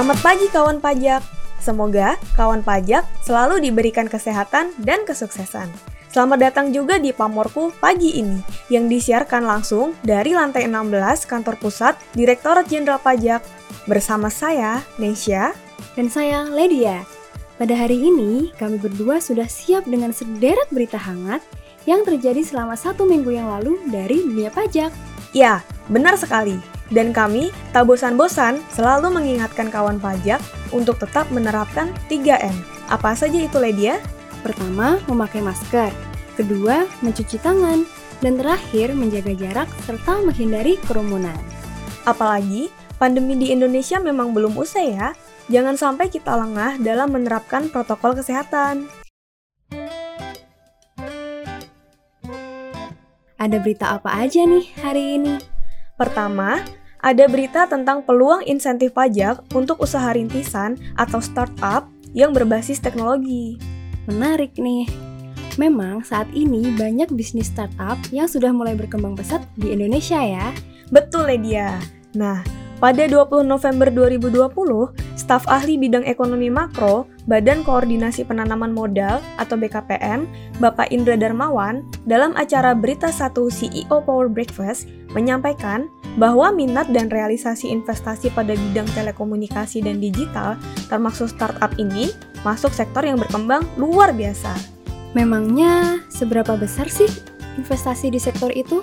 Selamat 0.00 0.24
pagi 0.24 0.48
kawan 0.48 0.80
pajak. 0.80 1.20
Semoga 1.60 2.16
kawan 2.32 2.64
pajak 2.64 3.04
selalu 3.20 3.60
diberikan 3.60 4.08
kesehatan 4.08 4.72
dan 4.80 5.04
kesuksesan. 5.04 5.68
Selamat 6.08 6.48
datang 6.48 6.72
juga 6.72 6.96
di 6.96 7.12
Pamorku 7.12 7.68
pagi 7.84 8.16
ini 8.16 8.40
yang 8.72 8.88
disiarkan 8.88 9.44
langsung 9.44 9.92
dari 10.00 10.32
lantai 10.32 10.64
16 10.64 11.28
kantor 11.28 11.60
pusat 11.60 12.00
Direktorat 12.16 12.64
Jenderal 12.72 12.96
Pajak 12.96 13.44
bersama 13.84 14.32
saya, 14.32 14.80
Nesya, 14.96 15.52
dan 15.92 16.08
saya, 16.08 16.48
Ledia. 16.48 17.04
Pada 17.60 17.76
hari 17.76 18.00
ini, 18.00 18.56
kami 18.56 18.80
berdua 18.80 19.20
sudah 19.20 19.52
siap 19.52 19.84
dengan 19.84 20.16
sederet 20.16 20.72
berita 20.72 20.96
hangat 20.96 21.44
yang 21.84 22.08
terjadi 22.08 22.40
selama 22.40 22.72
satu 22.72 23.04
minggu 23.04 23.36
yang 23.36 23.52
lalu 23.52 23.76
dari 23.92 24.24
dunia 24.24 24.48
pajak. 24.48 24.96
Ya, 25.36 25.60
benar 25.92 26.16
sekali. 26.16 26.79
Dan 26.90 27.14
kami 27.14 27.54
tak 27.70 27.86
bosan-bosan 27.86 28.58
selalu 28.74 29.14
mengingatkan 29.14 29.70
kawan 29.70 30.02
pajak 30.02 30.42
untuk 30.74 30.98
tetap 30.98 31.30
menerapkan 31.30 31.94
3M. 32.10 32.54
Apa 32.90 33.14
saja 33.14 33.38
itu, 33.38 33.62
Ledia? 33.62 34.02
Pertama, 34.42 34.98
memakai 35.06 35.38
masker. 35.38 35.94
Kedua, 36.34 36.90
mencuci 36.98 37.38
tangan. 37.38 37.86
Dan 38.20 38.36
terakhir, 38.36 38.92
menjaga 38.92 39.32
jarak 39.32 39.68
serta 39.86 40.20
menghindari 40.20 40.76
kerumunan. 40.84 41.38
Apalagi, 42.04 42.68
pandemi 42.98 43.38
di 43.38 43.54
Indonesia 43.54 43.96
memang 44.02 44.34
belum 44.34 44.58
usai 44.58 44.98
ya. 44.98 45.14
Jangan 45.46 45.78
sampai 45.78 46.10
kita 46.10 46.34
lengah 46.36 46.82
dalam 46.82 47.14
menerapkan 47.14 47.70
protokol 47.70 48.18
kesehatan. 48.18 48.90
Ada 53.40 53.56
berita 53.56 53.96
apa 53.96 54.20
aja 54.20 54.44
nih 54.44 54.68
hari 54.84 55.16
ini? 55.16 55.40
Pertama, 55.96 56.60
ada 57.00 57.24
berita 57.28 57.64
tentang 57.64 58.04
peluang 58.04 58.44
insentif 58.44 58.92
pajak 58.92 59.40
untuk 59.56 59.80
usaha 59.80 60.12
rintisan 60.12 60.76
atau 61.00 61.20
startup 61.20 61.88
yang 62.12 62.36
berbasis 62.36 62.80
teknologi. 62.80 63.56
Menarik 64.08 64.56
nih. 64.60 64.88
Memang 65.58 66.06
saat 66.06 66.30
ini 66.32 66.72
banyak 66.76 67.10
bisnis 67.12 67.50
startup 67.50 67.98
yang 68.14 68.30
sudah 68.30 68.54
mulai 68.54 68.78
berkembang 68.78 69.18
pesat 69.18 69.44
di 69.58 69.74
Indonesia 69.74 70.20
ya. 70.20 70.54
Betul, 70.88 71.28
Ledia. 71.28 71.76
Nah, 72.16 72.40
pada 72.80 73.04
20 73.04 73.44
November 73.44 73.92
2020, 73.92 74.48
staf 75.12 75.44
ahli 75.52 75.76
bidang 75.76 76.06
ekonomi 76.08 76.48
makro 76.48 77.04
Badan 77.28 77.60
Koordinasi 77.60 78.24
Penanaman 78.24 78.72
Modal 78.72 79.20
atau 79.36 79.54
BKPM, 79.60 80.24
Bapak 80.64 80.88
Indra 80.88 81.12
Darmawan, 81.14 81.84
dalam 82.08 82.32
acara 82.40 82.72
Berita 82.72 83.12
1 83.12 83.36
CEO 83.52 84.00
Power 84.00 84.32
Breakfast 84.32 84.88
menyampaikan 85.12 85.92
bahwa 86.18 86.50
minat 86.50 86.90
dan 86.90 87.06
realisasi 87.06 87.70
investasi 87.70 88.34
pada 88.34 88.56
bidang 88.56 88.88
telekomunikasi 88.96 89.84
dan 89.84 90.02
digital, 90.02 90.58
termasuk 90.90 91.30
startup 91.30 91.70
ini, 91.78 92.10
masuk 92.42 92.74
sektor 92.74 93.04
yang 93.06 93.20
berkembang 93.20 93.62
luar 93.78 94.10
biasa. 94.10 94.50
Memangnya 95.14 96.02
seberapa 96.10 96.54
besar 96.54 96.86
sih 96.86 97.10
investasi 97.58 98.10
di 98.14 98.18
sektor 98.22 98.50
itu? 98.54 98.82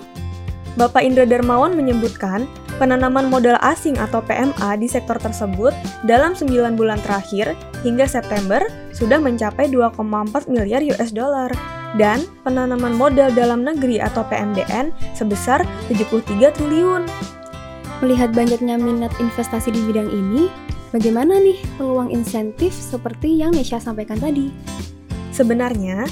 Bapak 0.78 1.02
Indra 1.02 1.26
Darmawan 1.26 1.74
menyebutkan, 1.74 2.46
penanaman 2.78 3.26
modal 3.26 3.58
asing 3.66 3.98
atau 3.98 4.22
PMA 4.22 4.78
di 4.78 4.86
sektor 4.86 5.18
tersebut 5.18 5.74
dalam 6.06 6.38
9 6.38 6.78
bulan 6.78 7.02
terakhir 7.02 7.58
hingga 7.82 8.06
September 8.06 8.62
sudah 8.94 9.18
mencapai 9.18 9.66
2,4 9.66 10.46
miliar 10.46 10.80
US 10.94 11.10
dollar 11.10 11.50
dan 11.96 12.26
penanaman 12.44 12.92
modal 12.92 13.32
dalam 13.32 13.64
negeri 13.64 14.02
atau 14.02 14.26
PMDN 14.28 14.92
sebesar 15.16 15.64
73 15.88 16.52
triliun. 16.52 17.08
Melihat 18.04 18.30
banyaknya 18.36 18.76
minat 18.76 19.10
investasi 19.18 19.72
di 19.72 19.80
bidang 19.88 20.10
ini, 20.12 20.52
bagaimana 20.92 21.40
nih 21.40 21.58
peluang 21.80 22.12
insentif 22.12 22.70
seperti 22.70 23.40
yang 23.40 23.56
Nesha 23.56 23.80
sampaikan 23.80 24.20
tadi? 24.20 24.52
Sebenarnya, 25.34 26.06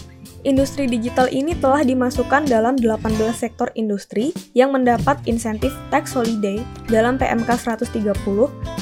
industri 0.47 0.86
digital 0.86 1.26
ini 1.31 1.54
telah 1.59 1.82
dimasukkan 1.82 2.47
dalam 2.47 2.78
18 2.78 3.19
sektor 3.34 3.70
industri 3.75 4.31
yang 4.54 4.70
mendapat 4.70 5.19
insentif 5.26 5.75
tax 5.91 6.15
holiday 6.15 6.62
dalam 6.86 7.19
PMK 7.19 7.50
130 7.54 8.15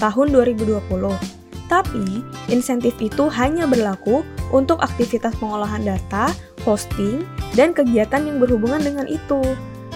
tahun 0.00 0.27
2020. 0.33 1.44
Tapi, 1.65 2.21
insentif 2.53 2.93
itu 3.00 3.25
hanya 3.33 3.65
berlaku 3.65 4.21
untuk 4.53 4.84
aktivitas 4.84 5.33
pengolahan 5.41 5.81
data, 5.81 6.28
hosting, 6.65 7.23
dan 7.55 7.71
kegiatan 7.77 8.25
yang 8.27 8.41
berhubungan 8.43 8.83
dengan 8.83 9.07
itu. 9.07 9.41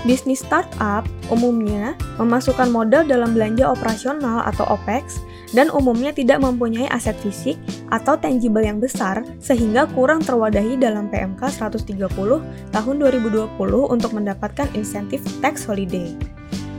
Bisnis 0.07 0.47
startup 0.47 1.03
umumnya 1.27 1.99
memasukkan 2.23 2.71
modal 2.71 3.03
dalam 3.03 3.35
belanja 3.35 3.67
operasional 3.67 4.47
atau 4.47 4.63
OPEX 4.71 5.19
dan 5.51 5.73
umumnya 5.75 6.15
tidak 6.15 6.39
mempunyai 6.39 6.87
aset 6.93 7.19
fisik 7.19 7.59
atau 7.91 8.15
tangible 8.15 8.63
yang 8.63 8.79
besar 8.79 9.27
sehingga 9.43 9.91
kurang 9.97 10.23
terwadahi 10.23 10.79
dalam 10.79 11.11
PMK 11.11 11.41
130 11.51 11.99
tahun 12.71 12.95
2020 13.01 13.59
untuk 13.91 14.11
mendapatkan 14.15 14.69
insentif 14.79 15.25
tax 15.41 15.67
holiday. 15.67 16.15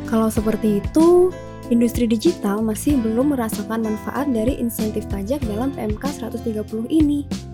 Kalau 0.08 0.32
seperti 0.32 0.80
itu, 0.82 1.30
industri 1.74 2.08
digital 2.08 2.64
masih 2.64 2.98
belum 2.98 3.36
merasakan 3.36 3.86
manfaat 3.86 4.32
dari 4.32 4.58
insentif 4.58 5.06
pajak 5.12 5.44
dalam 5.46 5.76
PMK 5.76 6.30
130 6.30 6.88
ini. 6.88 7.49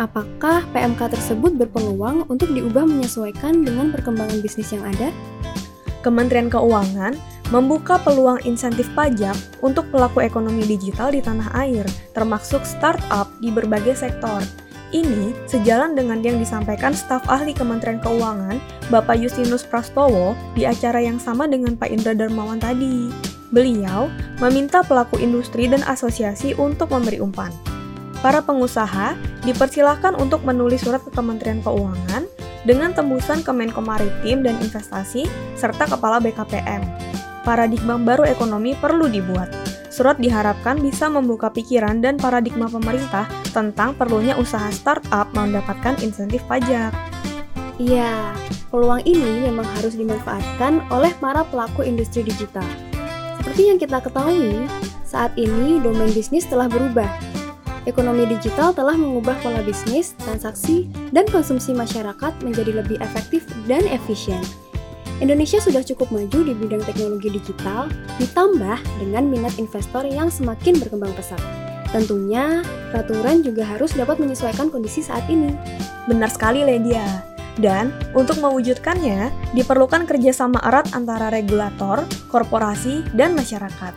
Apakah 0.00 0.64
PMK 0.72 1.12
tersebut 1.12 1.52
berpeluang 1.52 2.24
untuk 2.32 2.48
diubah 2.48 2.88
menyesuaikan 2.88 3.60
dengan 3.60 3.92
perkembangan 3.92 4.40
bisnis 4.40 4.72
yang 4.72 4.88
ada? 4.88 5.12
Kementerian 6.00 6.48
Keuangan 6.48 7.14
membuka 7.52 8.00
peluang 8.00 8.40
insentif 8.48 8.88
pajak 8.96 9.36
untuk 9.60 9.84
pelaku 9.92 10.24
ekonomi 10.24 10.64
digital 10.64 11.12
di 11.12 11.20
tanah 11.20 11.52
air, 11.52 11.84
termasuk 12.16 12.64
startup 12.64 13.28
di 13.44 13.52
berbagai 13.52 13.92
sektor. 14.00 14.40
Ini 14.92 15.32
sejalan 15.48 15.96
dengan 15.96 16.20
yang 16.20 16.36
disampaikan 16.40 16.92
staf 16.92 17.24
ahli 17.28 17.52
Kementerian 17.52 18.00
Keuangan, 18.00 18.60
Bapak 18.88 19.20
Justinus 19.20 19.64
Prastowo, 19.64 20.36
di 20.56 20.68
acara 20.68 21.00
yang 21.00 21.20
sama 21.20 21.48
dengan 21.48 21.76
Pak 21.76 21.88
Indra 21.92 22.12
Darmawan 22.16 22.60
tadi. 22.60 23.12
Beliau 23.52 24.08
meminta 24.40 24.80
pelaku 24.80 25.20
industri 25.20 25.68
dan 25.68 25.84
asosiasi 25.84 26.56
untuk 26.56 26.88
memberi 26.92 27.20
umpan. 27.20 27.71
Para 28.22 28.38
pengusaha 28.38 29.18
dipersilahkan 29.42 30.14
untuk 30.14 30.46
menulis 30.46 30.86
surat 30.86 31.02
ke 31.02 31.10
Kementerian 31.10 31.58
Keuangan 31.58 32.22
dengan 32.62 32.94
tembusan 32.94 33.42
ke 33.42 33.50
Menko 33.50 33.82
Maritim 33.82 34.46
dan 34.46 34.62
Investasi 34.62 35.26
serta 35.58 35.90
Kepala 35.90 36.22
BKPM. 36.22 36.86
Paradigma 37.42 37.98
baru 37.98 38.22
ekonomi 38.22 38.78
perlu 38.78 39.10
dibuat. 39.10 39.50
Surat 39.90 40.22
diharapkan 40.22 40.78
bisa 40.78 41.10
membuka 41.10 41.50
pikiran 41.50 41.98
dan 41.98 42.14
paradigma 42.14 42.70
pemerintah 42.70 43.26
tentang 43.50 43.98
perlunya 43.98 44.38
usaha 44.38 44.70
startup 44.70 45.26
mendapatkan 45.34 45.98
insentif 46.06 46.46
pajak. 46.46 46.94
Iya, 47.82 48.30
peluang 48.70 49.02
ini 49.02 49.50
memang 49.50 49.66
harus 49.82 49.98
dimanfaatkan 49.98 50.86
oleh 50.94 51.10
para 51.18 51.42
pelaku 51.42 51.82
industri 51.82 52.22
digital. 52.22 52.64
Seperti 53.42 53.74
yang 53.74 53.82
kita 53.82 53.98
ketahui, 53.98 54.70
saat 55.02 55.34
ini 55.34 55.82
domain 55.82 56.14
bisnis 56.14 56.46
telah 56.46 56.70
berubah 56.70 57.31
Ekonomi 57.82 58.30
digital 58.30 58.70
telah 58.70 58.94
mengubah 58.94 59.34
pola 59.42 59.58
bisnis, 59.66 60.14
transaksi, 60.22 60.86
dan 61.10 61.26
konsumsi 61.26 61.74
masyarakat 61.74 62.30
menjadi 62.46 62.78
lebih 62.78 63.02
efektif 63.02 63.42
dan 63.66 63.82
efisien. 63.90 64.38
Indonesia 65.18 65.58
sudah 65.58 65.82
cukup 65.86 66.10
maju 66.14 66.46
di 66.46 66.54
bidang 66.54 66.82
teknologi 66.82 67.30
digital, 67.30 67.90
ditambah 68.22 68.78
dengan 69.02 69.26
minat 69.26 69.54
investor 69.58 70.06
yang 70.06 70.30
semakin 70.30 70.78
berkembang 70.78 71.14
pesat. 71.14 71.38
Tentunya, 71.90 72.62
peraturan 72.90 73.42
juga 73.42 73.66
harus 73.66 73.94
dapat 73.94 74.18
menyesuaikan 74.18 74.70
kondisi 74.70 75.02
saat 75.02 75.26
ini. 75.30 75.54
Benar 76.06 76.30
sekali, 76.30 76.62
Ledia. 76.66 77.04
Dan 77.60 77.92
untuk 78.16 78.40
mewujudkannya, 78.40 79.52
diperlukan 79.52 80.08
kerjasama 80.08 80.58
erat 80.64 80.88
antara 80.96 81.28
regulator, 81.28 82.02
korporasi, 82.32 83.04
dan 83.12 83.36
masyarakat. 83.36 83.92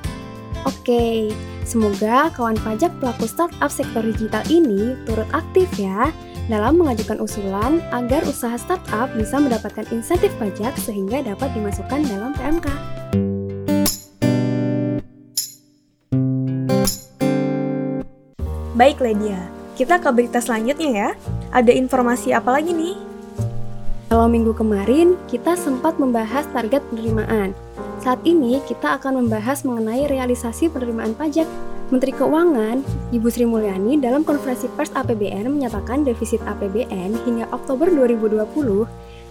Oke, 0.68 1.31
Semoga 1.66 2.30
kawan 2.30 2.62
pajak 2.62 2.94
pelaku 3.02 3.26
startup 3.26 3.74
sektor 3.74 4.06
digital 4.06 4.46
ini 4.54 4.94
turut 5.10 5.26
aktif 5.34 5.66
ya 5.82 6.14
dalam 6.46 6.78
mengajukan 6.78 7.18
usulan 7.18 7.82
agar 7.90 8.22
usaha 8.30 8.54
startup 8.54 9.10
bisa 9.18 9.42
mendapatkan 9.42 9.82
insentif 9.90 10.30
pajak 10.38 10.78
sehingga 10.78 11.26
dapat 11.26 11.50
dimasukkan 11.58 12.06
dalam 12.06 12.38
PMK. 12.38 12.68
Baik 18.78 19.02
Ledia, 19.02 19.42
kita 19.74 19.98
ke 19.98 20.10
berita 20.14 20.38
selanjutnya 20.38 20.90
ya. 20.94 21.10
Ada 21.50 21.74
informasi 21.74 22.30
apa 22.30 22.62
lagi 22.62 22.78
nih? 22.78 22.94
Kalau 24.14 24.30
minggu 24.30 24.54
kemarin, 24.54 25.18
kita 25.26 25.58
sempat 25.58 25.98
membahas 25.98 26.46
target 26.54 26.86
penerimaan. 26.94 27.58
Saat 28.06 28.22
ini 28.22 28.62
kita 28.69 29.02
akan 29.02 29.25
membahas 29.25 29.66
mengenai 29.66 30.06
realisasi 30.06 30.69
penerimaan 30.69 31.18
pajak. 31.18 31.50
Menteri 31.90 32.13
Keuangan, 32.13 32.86
Ibu 33.10 33.25
Sri 33.34 33.50
Mulyani 33.50 33.98
dalam 33.98 34.22
konferensi 34.22 34.69
pers 34.69 34.94
APBN 34.94 35.50
menyatakan 35.50 36.06
defisit 36.06 36.38
APBN 36.46 37.18
hingga 37.25 37.50
Oktober 37.50 37.90
2020 37.90 38.46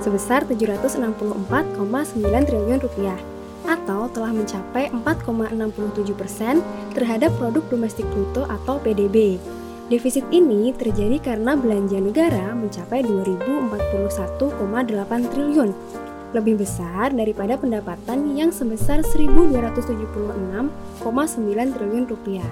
sebesar 0.03 0.43
764,9 0.51 1.39
triliun 2.51 2.83
rupiah. 2.83 3.15
atau 3.65 4.13
telah 4.13 4.29
mencapai 4.29 4.93
4,67 4.93 6.13
persen 6.13 6.61
terhadap 6.93 7.33
produk 7.41 7.65
domestik 7.73 8.05
bruto 8.13 8.45
atau 8.45 8.77
PDB. 8.77 9.41
Defisit 9.89 10.29
ini 10.29 10.69
terjadi 10.77 11.17
karena 11.17 11.57
belanja 11.57 11.97
negara 11.97 12.53
mencapai 12.53 13.01
2041,8 13.09 15.33
triliun, 15.33 15.73
lebih 16.35 16.61
besar 16.61 17.15
daripada 17.15 17.55
pendapatan 17.55 18.35
yang 18.35 18.51
sebesar 18.51 19.07
1276,9 19.07 21.07
triliun 21.73 22.05
rupiah. 22.11 22.51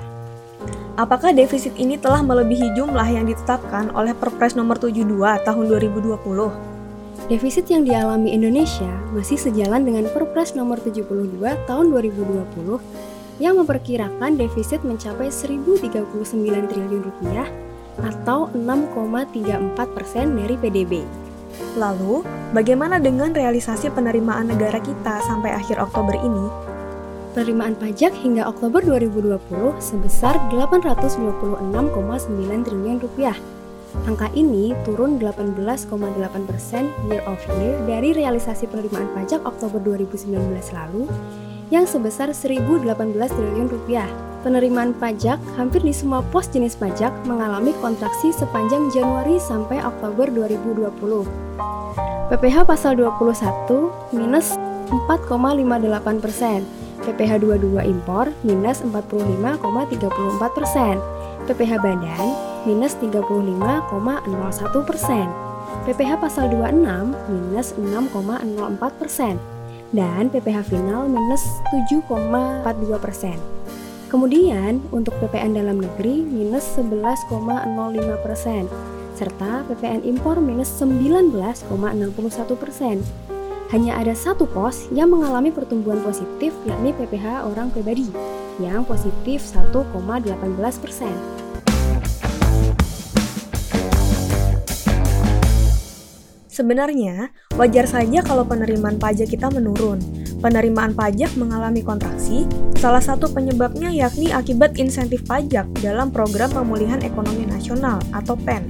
Apakah 0.94 1.34
defisit 1.34 1.74
ini 1.74 1.98
telah 1.98 2.22
melebihi 2.22 2.78
jumlah 2.78 3.08
yang 3.10 3.26
ditetapkan 3.26 3.90
oleh 3.96 4.14
Perpres 4.14 4.54
nomor 4.54 4.78
72 4.78 5.18
tahun 5.42 5.64
2020? 5.66 6.14
Defisit 7.26 7.66
yang 7.72 7.82
dialami 7.82 8.36
Indonesia 8.36 8.92
masih 9.10 9.40
sejalan 9.40 9.82
dengan 9.82 10.06
Perpres 10.12 10.52
nomor 10.52 10.78
72 10.78 11.40
tahun 11.66 11.86
2020 11.90 13.40
yang 13.40 13.56
memperkirakan 13.58 14.36
defisit 14.36 14.84
mencapai 14.84 15.32
1.039 15.32 16.70
triliun 16.70 17.02
rupiah 17.02 17.48
atau 18.00 18.52
6,34 18.52 19.96
persen 19.96 20.36
dari 20.36 20.54
PDB. 20.60 21.21
Lalu, 21.76 22.24
bagaimana 22.56 23.00
dengan 23.00 23.32
realisasi 23.32 23.92
penerimaan 23.92 24.52
negara 24.52 24.80
kita 24.80 25.24
sampai 25.24 25.56
akhir 25.56 25.80
Oktober 25.80 26.16
ini? 26.18 26.72
penerimaan 27.32 27.74
pajak 27.80 28.12
hingga 28.12 28.44
Oktober 28.44 28.84
2020 28.84 29.40
sebesar 29.80 30.36
856,9 30.52 32.68
triliun 32.68 33.00
rupiah. 33.00 33.36
Angka 34.08 34.32
ini 34.32 34.72
turun 34.88 35.20
18,8 35.20 35.92
persen 36.48 36.88
year 37.08 37.20
of 37.28 37.36
year 37.60 37.76
dari 37.84 38.16
realisasi 38.16 38.64
penerimaan 38.68 39.08
pajak 39.12 39.44
Oktober 39.44 39.80
2019 39.80 40.32
lalu 40.72 41.04
yang 41.72 41.88
sebesar 41.88 42.32
1.018 42.32 42.84
triliun 43.12 43.68
rupiah. 43.68 44.08
Penerimaan 44.42 44.90
pajak 44.98 45.38
hampir 45.54 45.86
di 45.86 45.94
semua 45.94 46.18
pos 46.34 46.50
jenis 46.50 46.74
pajak 46.74 47.14
mengalami 47.30 47.70
kontraksi 47.78 48.34
sepanjang 48.34 48.90
Januari 48.90 49.38
sampai 49.38 49.78
Oktober 49.78 50.26
2020. 50.34 50.90
PPh 52.26 52.66
pasal 52.66 52.98
21 52.98 53.38
minus 54.10 54.58
4,58 54.90 56.18
persen, 56.18 56.66
PPh 57.06 57.38
22 57.38 57.86
impor 57.86 58.34
minus 58.42 58.82
45,34 58.82 60.10
persen, 60.58 60.98
PPh 61.46 61.78
badan 61.78 62.28
minus 62.66 62.98
35,01 62.98 63.46
persen, 64.82 65.30
PPh 65.86 66.18
pasal 66.18 66.50
26 66.50 67.14
minus 67.30 67.78
6,04 67.78 68.98
persen, 68.98 69.38
dan 69.94 70.26
PPh 70.34 70.66
final 70.66 71.06
minus 71.06 71.46
7,42 71.70 72.98
persen. 72.98 73.61
Kemudian 74.12 74.84
untuk 74.92 75.16
PPN 75.24 75.56
dalam 75.56 75.80
negeri 75.80 76.20
minus 76.20 76.76
11,05 76.76 77.32
persen, 78.20 78.68
serta 79.16 79.64
PPN 79.72 80.04
impor 80.04 80.36
minus 80.36 80.68
19,61 80.76 81.32
persen 82.60 83.00
hanya 83.72 83.96
ada 83.96 84.12
satu 84.12 84.44
pos 84.44 84.92
yang 84.92 85.08
mengalami 85.08 85.48
pertumbuhan 85.48 86.04
positif 86.04 86.52
yakni 86.68 86.92
PPH 86.92 87.48
orang 87.48 87.72
pribadi 87.72 88.12
yang 88.60 88.84
positif 88.84 89.48
1,18 89.48 89.80
persen. 90.76 91.16
Sebenarnya, 96.52 97.32
wajar 97.56 97.88
saja 97.88 98.20
kalau 98.20 98.44
penerimaan 98.44 99.00
pajak 99.00 99.32
kita 99.32 99.48
menurun. 99.48 100.21
Penerimaan 100.42 100.90
pajak 100.98 101.38
mengalami 101.38 101.86
kontraksi, 101.86 102.50
salah 102.74 102.98
satu 102.98 103.30
penyebabnya 103.30 103.94
yakni 103.94 104.34
akibat 104.34 104.74
insentif 104.74 105.22
pajak 105.22 105.70
dalam 105.78 106.10
Program 106.10 106.50
Pemulihan 106.50 106.98
Ekonomi 106.98 107.46
Nasional 107.46 108.02
atau 108.10 108.34
PEN 108.34 108.66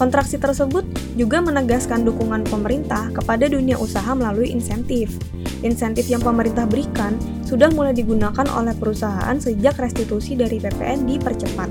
Kontraksi 0.00 0.40
tersebut 0.40 0.88
juga 1.20 1.44
menegaskan 1.44 2.08
dukungan 2.08 2.48
pemerintah 2.48 3.12
kepada 3.12 3.44
dunia 3.44 3.76
usaha 3.76 4.16
melalui 4.16 4.48
insentif. 4.50 5.14
Insentif 5.60 6.08
yang 6.08 6.24
pemerintah 6.24 6.64
berikan 6.64 7.14
sudah 7.44 7.68
mulai 7.70 7.92
digunakan 7.92 8.48
oleh 8.56 8.72
perusahaan 8.72 9.36
sejak 9.36 9.76
restitusi 9.78 10.32
dari 10.32 10.58
PPN 10.58 11.04
dipercepat. 11.06 11.68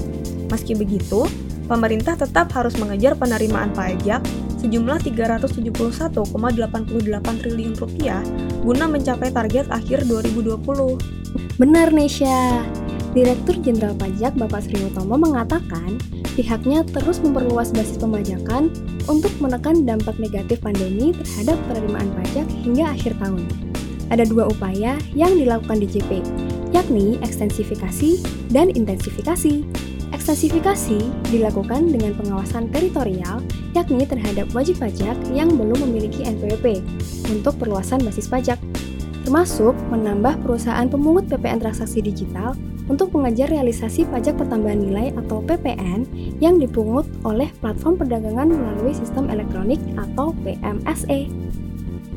Meski 0.54 0.78
begitu, 0.78 1.26
pemerintah 1.66 2.14
tetap 2.14 2.54
harus 2.54 2.78
mengejar 2.78 3.18
penerimaan 3.18 3.74
pajak 3.74 4.22
sejumlah 4.62 5.02
371,88 5.02 6.22
triliun 7.42 7.74
rupiah 7.82 8.22
guna 8.62 8.86
mencapai 8.86 9.34
target 9.34 9.66
akhir 9.74 10.06
2020. 10.06 10.62
Benar 11.58 11.90
Nesya. 11.90 12.62
Direktur 13.12 13.60
Jenderal 13.60 13.92
Pajak 14.00 14.40
Bapak 14.40 14.64
Sri 14.64 14.80
Utomo 14.88 15.20
mengatakan, 15.20 16.00
pihaknya 16.32 16.88
terus 16.88 17.20
memperluas 17.20 17.76
basis 17.76 18.00
pemajakan 18.00 18.72
untuk 19.12 19.36
menekan 19.44 19.84
dampak 19.84 20.16
negatif 20.16 20.64
pandemi 20.64 21.12
terhadap 21.12 21.60
penerimaan 21.68 22.08
pajak 22.16 22.48
hingga 22.64 22.96
akhir 22.96 23.12
tahun. 23.20 23.44
Ada 24.16 24.24
dua 24.32 24.48
upaya 24.48 24.96
yang 25.12 25.36
dilakukan 25.36 25.84
DJP, 25.84 26.24
yakni 26.72 27.20
ekstensifikasi 27.20 28.24
dan 28.48 28.72
intensifikasi. 28.72 29.68
Ekstensifikasi 30.12 31.00
dilakukan 31.32 31.88
dengan 31.88 32.12
pengawasan 32.20 32.68
teritorial, 32.70 33.40
yakni 33.72 34.04
terhadap 34.04 34.52
wajib 34.52 34.78
pajak 34.84 35.16
yang 35.32 35.48
belum 35.56 35.88
memiliki 35.88 36.28
NPWP 36.28 36.84
untuk 37.32 37.56
perluasan 37.56 38.04
basis 38.04 38.28
pajak, 38.28 38.60
termasuk 39.24 39.72
menambah 39.88 40.44
perusahaan 40.44 40.88
pemungut 40.92 41.32
PPN 41.32 41.64
transaksi 41.64 42.04
digital 42.04 42.60
untuk 42.92 43.16
mengejar 43.16 43.48
realisasi 43.48 44.04
pajak 44.04 44.36
pertambahan 44.36 44.84
nilai 44.84 45.08
atau 45.16 45.40
PPN 45.40 46.04
yang 46.44 46.60
dipungut 46.60 47.08
oleh 47.24 47.48
platform 47.64 47.96
perdagangan 47.96 48.52
melalui 48.52 48.92
sistem 48.92 49.32
elektronik 49.32 49.80
atau 49.96 50.36
PMSE. 50.44 51.32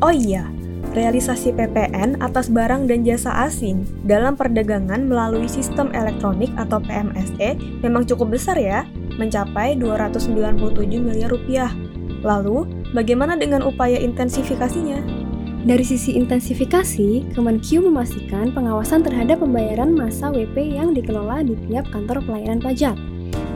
Oh 0.03 0.11
iya, 0.11 0.51
realisasi 0.93 1.57
PPN 1.57 2.21
atas 2.21 2.53
barang 2.53 2.85
dan 2.85 3.03
jasa 3.03 3.33
asing 3.49 3.89
dalam 4.05 4.37
perdagangan 4.37 5.09
melalui 5.09 5.49
sistem 5.49 5.89
elektronik 5.97 6.53
atau 6.61 6.83
PMSE 6.85 7.81
memang 7.81 8.05
cukup 8.05 8.37
besar 8.37 8.61
ya, 8.61 8.85
mencapai 9.17 9.79
297 9.81 10.61
miliar 11.01 11.33
rupiah. 11.33 11.73
Lalu, 12.21 12.69
bagaimana 12.93 13.37
dengan 13.41 13.65
upaya 13.65 13.97
intensifikasinya? 14.01 15.25
Dari 15.65 15.81
sisi 15.81 16.13
intensifikasi, 16.21 17.33
Kemenq 17.33 17.81
memastikan 17.81 18.53
pengawasan 18.53 19.01
terhadap 19.01 19.41
pembayaran 19.41 19.97
masa 19.97 20.29
WP 20.29 20.77
yang 20.77 20.93
dikelola 20.93 21.41
di 21.41 21.57
tiap 21.65 21.89
kantor 21.89 22.21
pelayanan 22.21 22.61
pajak, 22.61 22.93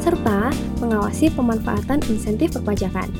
serta 0.00 0.48
mengawasi 0.80 1.28
pemanfaatan 1.28 2.00
insentif 2.08 2.56
perpajakan. 2.56 3.12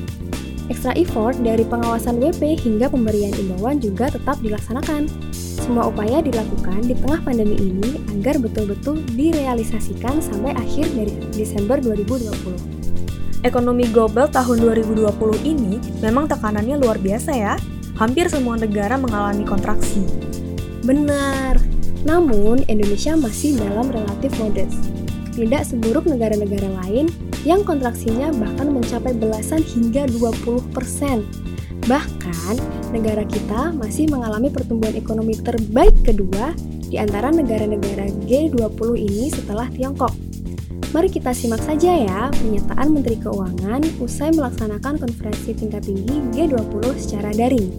Extra 0.69 0.93
effort 0.93 1.33
dari 1.41 1.65
pengawasan 1.65 2.21
WP 2.21 2.61
hingga 2.61 2.93
pemberian 2.93 3.33
imbauan 3.33 3.81
juga 3.81 4.13
tetap 4.13 4.37
dilaksanakan. 4.37 5.09
Semua 5.33 5.89
upaya 5.89 6.21
dilakukan 6.21 6.85
di 6.85 6.93
tengah 6.93 7.25
pandemi 7.25 7.57
ini 7.57 7.97
agar 8.13 8.37
betul-betul 8.37 9.01
direalisasikan 9.17 10.21
sampai 10.21 10.53
akhir 10.53 10.85
dari 10.93 11.09
Desember 11.33 11.81
2020. 11.81 12.79
Ekonomi 13.41 13.89
global 13.89 14.29
tahun 14.29 14.61
2020 14.61 15.09
ini 15.41 15.81
memang 16.05 16.29
tekanannya 16.29 16.77
luar 16.77 17.01
biasa 17.01 17.31
ya, 17.33 17.57
hampir 17.97 18.29
semua 18.29 18.53
negara 18.53 18.93
mengalami 18.93 19.41
kontraksi. 19.49 20.05
Benar, 20.85 21.57
namun 22.05 22.61
Indonesia 22.69 23.17
masih 23.17 23.57
dalam 23.57 23.89
relatif 23.89 24.31
modest. 24.37 24.77
Tidak 25.33 25.65
seburuk 25.65 26.05
negara-negara 26.05 26.67
lain 26.83 27.09
yang 27.47 27.63
kontraksinya 27.63 28.35
bahkan 28.35 28.71
mencapai 28.75 29.15
belasan 29.15 29.63
hingga 29.63 30.07
20%. 30.11 31.23
Bahkan, 31.87 32.55
negara 32.91 33.23
kita 33.23 33.71
masih 33.71 34.11
mengalami 34.11 34.51
pertumbuhan 34.51 34.93
ekonomi 34.99 35.39
terbaik 35.39 35.95
kedua 36.03 36.51
di 36.89 36.99
antara 36.99 37.31
negara-negara 37.31 38.11
G20 38.27 38.89
ini 38.99 39.31
setelah 39.31 39.69
Tiongkok. 39.71 40.11
Mari 40.89 41.05
kita 41.13 41.37
simak 41.37 41.61
saja 41.61 41.93
ya 41.93 42.33
pernyataan 42.33 42.89
Menteri 42.89 43.21
Keuangan 43.21 44.01
usai 44.01 44.33
melaksanakan 44.33 44.97
konferensi 44.97 45.53
tingkat 45.53 45.85
tinggi 45.85 46.17
G20 46.33 46.83
secara 46.97 47.29
daring. 47.29 47.69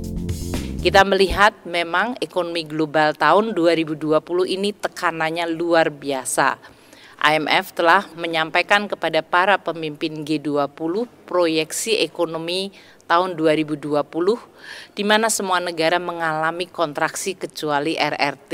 Kita 0.81 1.05
melihat 1.05 1.53
memang 1.69 2.17
ekonomi 2.23 2.65
global 2.65 3.13
tahun 3.13 3.53
2020 3.53 4.09
ini 4.47 4.71
tekanannya 4.73 5.45
luar 5.53 5.93
biasa. 5.93 6.80
IMF 7.21 7.77
telah 7.77 8.09
menyampaikan 8.17 8.89
kepada 8.89 9.21
para 9.21 9.61
pemimpin 9.61 10.25
G20 10.25 11.05
proyeksi 11.29 12.01
ekonomi 12.01 12.73
tahun 13.05 13.37
2020 13.37 14.01
di 14.97 15.03
mana 15.05 15.29
semua 15.29 15.61
negara 15.61 16.01
mengalami 16.01 16.65
kontraksi 16.65 17.37
kecuali 17.37 18.01
RRT 18.01 18.53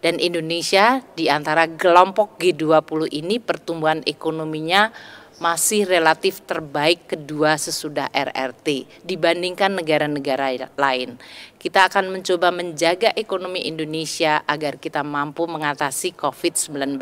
dan 0.00 0.16
Indonesia 0.22 1.02
di 1.18 1.26
antara 1.26 1.66
kelompok 1.66 2.38
G20 2.38 3.10
ini 3.10 3.42
pertumbuhan 3.42 4.06
ekonominya 4.06 4.94
masih 5.40 5.88
relatif 5.88 6.44
terbaik 6.44 7.16
kedua 7.16 7.56
sesudah 7.56 8.12
RRT 8.12 8.84
dibandingkan 9.08 9.72
negara-negara 9.72 10.68
lain. 10.76 11.16
Kita 11.56 11.88
akan 11.88 12.12
mencoba 12.12 12.52
menjaga 12.52 13.16
ekonomi 13.16 13.64
Indonesia 13.64 14.44
agar 14.44 14.76
kita 14.76 15.00
mampu 15.00 15.48
mengatasi 15.48 16.12
COVID-19 16.12 17.00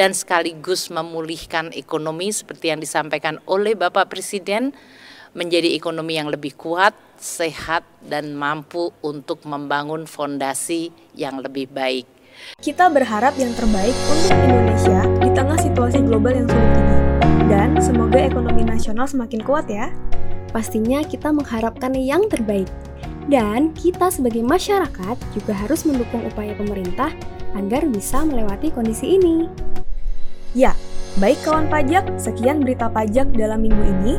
dan 0.00 0.10
sekaligus 0.16 0.88
memulihkan 0.88 1.68
ekonomi 1.76 2.32
seperti 2.32 2.72
yang 2.72 2.80
disampaikan 2.80 3.36
oleh 3.44 3.76
Bapak 3.76 4.08
Presiden 4.08 4.72
menjadi 5.36 5.76
ekonomi 5.76 6.16
yang 6.16 6.32
lebih 6.32 6.56
kuat, 6.56 6.96
sehat, 7.20 7.84
dan 8.00 8.32
mampu 8.32 8.88
untuk 9.04 9.44
membangun 9.44 10.08
fondasi 10.08 10.94
yang 11.12 11.44
lebih 11.44 11.68
baik. 11.68 12.08
Kita 12.58 12.88
berharap 12.88 13.36
yang 13.36 13.52
terbaik 13.52 13.94
untuk 14.10 14.32
Indonesia 14.32 15.00
di 15.20 15.28
tengah 15.34 15.58
situasi 15.60 15.98
global 16.06 16.32
yang 16.34 16.48
sulit 16.48 16.70
ini. 16.72 16.83
Dan 17.44 17.76
semoga 17.80 18.16
ekonomi 18.16 18.64
nasional 18.64 19.04
semakin 19.04 19.40
kuat 19.44 19.68
ya. 19.68 19.92
Pastinya 20.54 21.02
kita 21.04 21.34
mengharapkan 21.34 21.92
yang 21.92 22.24
terbaik. 22.30 22.70
Dan 23.28 23.72
kita 23.72 24.12
sebagai 24.12 24.44
masyarakat 24.44 25.16
juga 25.32 25.52
harus 25.56 25.88
mendukung 25.88 26.24
upaya 26.28 26.52
pemerintah 26.56 27.12
agar 27.56 27.88
bisa 27.88 28.20
melewati 28.24 28.68
kondisi 28.68 29.16
ini. 29.16 29.48
Ya, 30.52 30.76
baik 31.18 31.40
kawan 31.42 31.66
pajak, 31.66 32.06
sekian 32.20 32.62
berita 32.62 32.86
pajak 32.92 33.32
dalam 33.34 33.64
minggu 33.64 33.82
ini. 33.82 34.14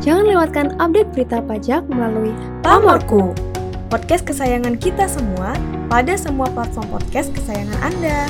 Jangan 0.00 0.24
lewatkan 0.30 0.66
update 0.80 1.10
berita 1.12 1.38
pajak 1.44 1.82
melalui 1.90 2.32
Pamorku, 2.62 3.34
podcast 3.90 4.24
kesayangan 4.24 4.76
kita 4.80 5.06
semua 5.10 5.56
pada 5.88 6.16
semua 6.16 6.48
platform 6.52 6.88
podcast 6.98 7.30
kesayangan 7.36 7.78
Anda. 7.84 8.28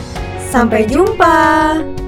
Sampai 0.50 0.86
jumpa! 0.86 2.03